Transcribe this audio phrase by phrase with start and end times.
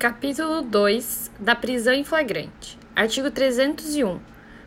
[0.00, 2.78] Capítulo 2 da prisão em flagrante.
[2.96, 4.18] Artigo 301.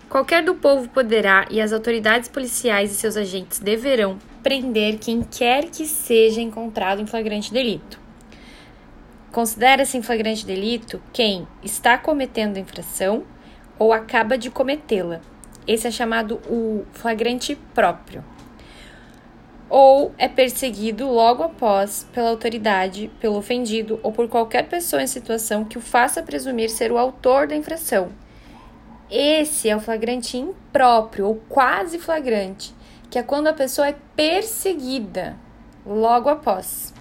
[0.07, 5.71] Qualquer do povo poderá e as autoridades policiais e seus agentes deverão prender quem quer
[5.71, 7.99] que seja encontrado em flagrante delito.
[9.31, 13.23] Considera-se em flagrante delito quem está cometendo infração
[13.79, 15.19] ou acaba de cometê-la.
[15.65, 18.23] Esse é chamado o flagrante próprio
[19.69, 25.65] ou é perseguido logo após pela autoridade, pelo ofendido ou por qualquer pessoa em situação
[25.65, 28.11] que o faça presumir ser o autor da infração.
[29.09, 32.73] Esse é o flagrante impróprio ou quase flagrante,
[33.09, 35.35] que é quando a pessoa é perseguida
[35.85, 36.93] logo após.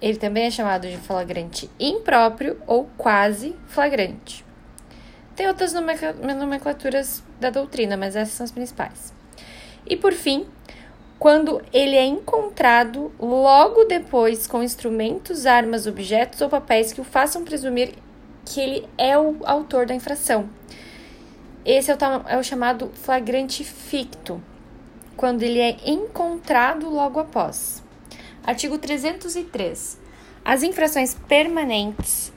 [0.00, 4.44] Ele também é chamado de flagrante impróprio ou quase flagrante.
[5.34, 9.12] Tem outras nomenclaturas da doutrina, mas essas são as principais.
[9.86, 10.46] E por fim,
[11.18, 17.44] quando ele é encontrado logo depois com instrumentos, armas, objetos ou papéis que o façam
[17.44, 17.94] presumir
[18.44, 20.48] que ele é o autor da infração.
[21.64, 24.40] Esse é o, é o chamado flagrante ficto,
[25.16, 27.82] quando ele é encontrado logo após.
[28.44, 29.98] Artigo 303.
[30.44, 32.32] As infrações permanentes.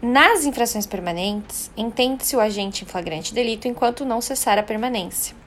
[0.00, 5.41] Nas infrações permanentes, entende-se o agente em flagrante delito enquanto não cessar a permanência.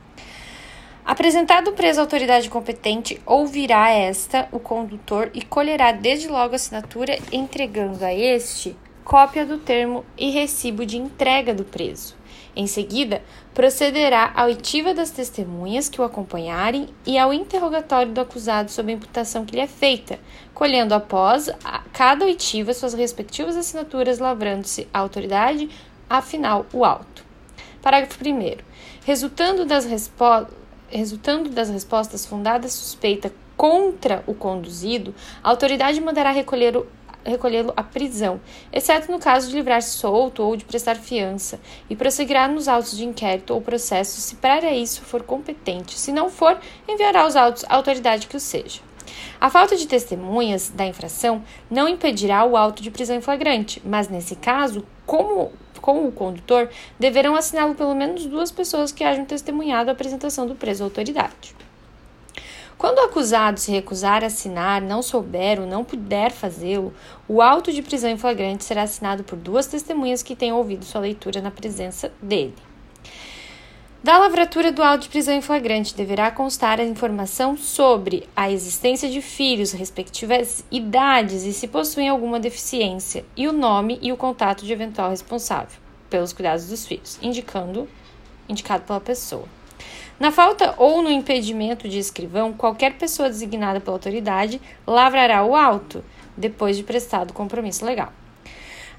[1.06, 6.56] Apresentado o preso à autoridade competente, ouvirá esta o condutor e colherá desde logo a
[6.56, 12.16] assinatura, entregando a este cópia do termo e recibo de entrega do preso.
[12.56, 13.22] Em seguida,
[13.54, 18.96] procederá à oitiva das testemunhas que o acompanharem e ao interrogatório do acusado sobre a
[18.96, 20.18] imputação que lhe é feita,
[20.56, 21.52] colhendo após
[21.94, 25.70] cada oitiva suas respectivas assinaturas, lavrando-se a autoridade,
[26.10, 27.24] afinal, o auto.
[27.80, 28.58] Parágrafo 1.
[29.06, 30.65] Resultando das respostas
[30.96, 36.84] resultando das respostas fundadas suspeita contra o conduzido, a autoridade mandará recolher
[37.26, 38.40] recolhê-lo à prisão,
[38.72, 43.04] exceto no caso de livrar-se solto ou de prestar fiança, e prosseguirá nos autos de
[43.04, 45.98] inquérito ou processo se para isso for competente.
[45.98, 46.56] Se não for,
[46.88, 48.80] enviará os autos à autoridade que o seja.
[49.42, 54.08] A falta de testemunhas da infração não impedirá o auto de prisão em flagrante, mas
[54.08, 55.52] nesse caso, como
[55.86, 56.68] com o condutor,
[57.00, 61.56] deverão assiná-lo pelo menos duas pessoas que hajam testemunhado a apresentação do preso à autoridade.
[62.76, 66.92] Quando o acusado se recusar a assinar, não souber ou não puder fazê-lo,
[67.28, 71.02] o auto de prisão em flagrante será assinado por duas testemunhas que tenham ouvido sua
[71.02, 72.56] leitura na presença dele.
[74.06, 79.10] Da lavratura do auto de prisão em flagrante deverá constar a informação sobre a existência
[79.10, 84.64] de filhos, respectivas idades e se possuem alguma deficiência, e o nome e o contato
[84.64, 87.90] de eventual responsável pelos cuidados dos filhos, indicando
[88.48, 89.48] indicado pela pessoa.
[90.20, 96.06] Na falta ou no impedimento de escrivão, qualquer pessoa designada pela autoridade lavrará o auto,
[96.38, 98.14] depois de prestado compromisso legal.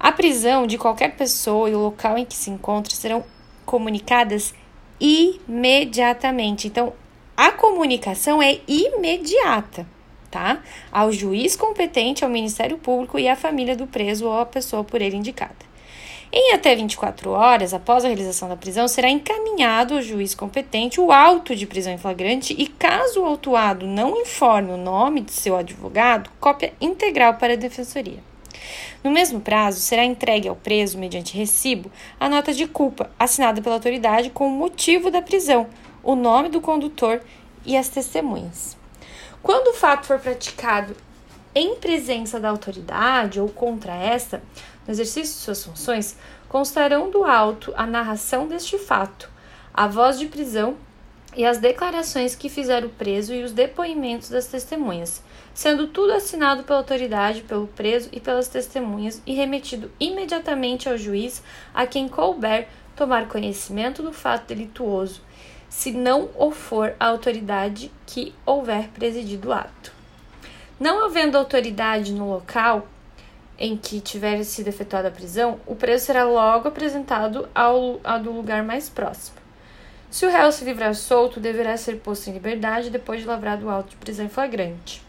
[0.00, 3.22] A prisão de qualquer pessoa e o local em que se encontra serão
[3.64, 4.52] comunicadas
[5.00, 6.66] imediatamente.
[6.66, 6.92] Então,
[7.36, 9.86] a comunicação é imediata,
[10.30, 10.62] tá?
[10.90, 15.02] Ao juiz competente, ao Ministério Público e à família do preso ou à pessoa por
[15.02, 15.66] ele indicada.
[16.32, 21.12] Em até 24 horas após a realização da prisão, será encaminhado ao juiz competente o
[21.12, 25.56] auto de prisão em flagrante e, caso o autuado não informe o nome de seu
[25.56, 28.18] advogado, cópia integral para a defensoria.
[29.02, 33.76] No mesmo prazo, será entregue ao preso, mediante recibo, a nota de culpa assinada pela
[33.76, 35.68] autoridade com o motivo da prisão,
[36.02, 37.20] o nome do condutor
[37.64, 38.76] e as testemunhas.
[39.42, 40.96] Quando o fato for praticado
[41.54, 44.42] em presença da autoridade ou contra esta,
[44.86, 46.16] no exercício de suas funções,
[46.48, 49.30] constarão do auto a narração deste fato,
[49.72, 50.76] a voz de prisão
[51.36, 56.62] e as declarações que fizeram o preso e os depoimentos das testemunhas, sendo tudo assinado
[56.62, 61.42] pela autoridade, pelo preso e pelas testemunhas e remetido imediatamente ao juiz
[61.74, 65.20] a quem couber tomar conhecimento do fato delituoso,
[65.68, 69.92] se não o for a autoridade que houver presidido o ato.
[70.80, 72.88] Não havendo autoridade no local
[73.58, 78.30] em que tiver sido efetuada a prisão, o preso será logo apresentado ao, ao do
[78.30, 79.45] lugar mais próximo.
[80.10, 83.70] Se o réu se livrar solto, deverá ser posto em liberdade depois de lavrado o
[83.70, 85.02] auto de prisão em flagrante.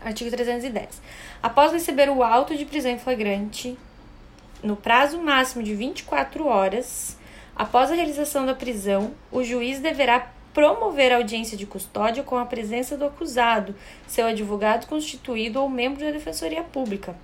[0.00, 1.00] Artigo 310.
[1.42, 3.76] Após receber o auto de prisão em flagrante,
[4.62, 7.16] no prazo máximo de 24 horas,
[7.56, 12.96] após a realização da prisão, o juiz deverá promover audiência de custódia com a presença
[12.96, 13.74] do acusado,
[14.06, 17.16] seu advogado constituído ou membro da Defensoria Pública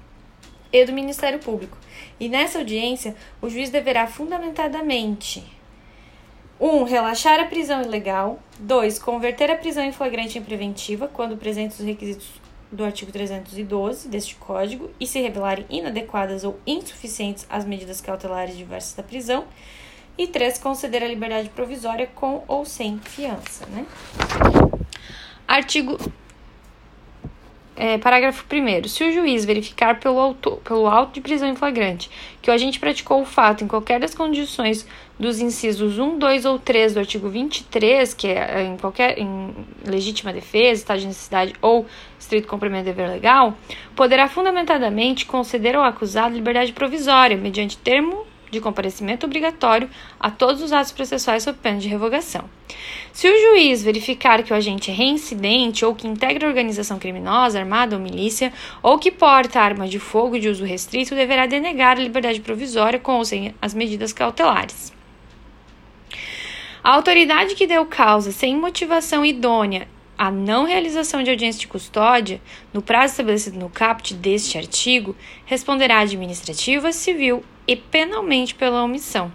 [0.73, 1.77] e do Ministério Público.
[2.19, 5.45] E nessa audiência, o juiz deverá fundamentadamente
[6.65, 6.67] 1.
[6.67, 8.39] Um, relaxar a prisão ilegal.
[8.59, 8.99] 2.
[8.99, 12.27] Converter a prisão em flagrante em preventiva, quando presentes os requisitos
[12.73, 18.95] do artigo 312 deste Código e se revelarem inadequadas ou insuficientes as medidas cautelares diversas
[18.95, 19.45] da prisão.
[20.17, 20.57] E 3.
[20.57, 23.67] Conceder a liberdade provisória com ou sem fiança.
[23.67, 23.85] Né?
[25.47, 25.99] Artigo
[27.77, 28.89] é, parágrafo 1.
[28.89, 32.11] Se o juiz verificar pelo, auto, pelo auto de prisão em flagrante
[32.41, 34.87] que o agente praticou o fato em qualquer das condições
[35.19, 39.55] dos incisos 1, 2 ou 3 do artigo 23, que é, é em qualquer em
[39.87, 41.87] legítima defesa, estado de necessidade ou
[42.19, 43.55] estrito cumprimento de dever legal,
[43.97, 50.73] poderá fundamentadamente conceder ao acusado liberdade provisória, mediante termo de comparecimento obrigatório a todos os
[50.73, 52.49] atos processuais sob pena de revogação.
[53.13, 57.97] Se o juiz verificar que o agente é reincidente ou que integra organização criminosa, armada
[57.97, 58.53] ou milícia,
[58.83, 63.19] ou que porta arma de fogo de uso restrito, deverá denegar a liberdade provisória com
[63.19, 64.93] ou sem as medidas cautelares.
[66.83, 72.41] A autoridade que deu causa sem motivação idônea à não realização de audiência de custódia,
[72.73, 79.31] no prazo estabelecido no caput deste artigo, responderá administrativa, civil e penalmente pela omissão.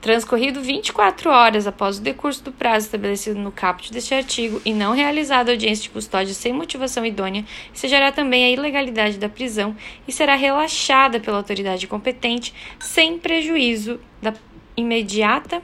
[0.00, 4.94] Transcorrido 24 horas após o decurso do prazo estabelecido no caput deste artigo e não
[4.94, 9.76] realizada audiência de custódia sem motivação idônea, se gerará também a ilegalidade da prisão
[10.06, 14.32] e será relaxada pela autoridade competente sem prejuízo da
[14.76, 15.60] imediata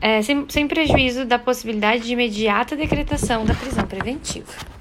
[0.00, 4.75] é, sem, sem prejuízo da possibilidade de imediata decretação da prisão preventiva.